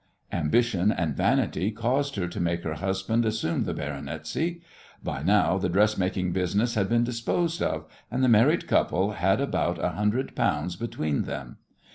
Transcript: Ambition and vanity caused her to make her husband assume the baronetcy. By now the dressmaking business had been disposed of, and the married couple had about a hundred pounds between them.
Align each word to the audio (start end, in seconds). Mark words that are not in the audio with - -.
Ambition 0.31 0.91
and 0.91 1.15
vanity 1.15 1.69
caused 1.69 2.15
her 2.15 2.27
to 2.27 2.39
make 2.39 2.63
her 2.63 2.73
husband 2.73 3.23
assume 3.23 3.65
the 3.65 3.73
baronetcy. 3.75 4.59
By 5.03 5.21
now 5.21 5.59
the 5.59 5.69
dressmaking 5.69 6.31
business 6.31 6.73
had 6.73 6.89
been 6.89 7.03
disposed 7.03 7.61
of, 7.61 7.85
and 8.09 8.23
the 8.23 8.27
married 8.27 8.65
couple 8.65 9.11
had 9.11 9.39
about 9.39 9.77
a 9.77 9.89
hundred 9.89 10.35
pounds 10.35 10.75
between 10.75 11.25
them. 11.25 11.57